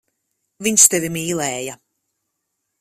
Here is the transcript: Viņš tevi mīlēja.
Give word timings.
Viņš 0.67 0.85
tevi 0.95 1.13
mīlēja. 1.17 1.79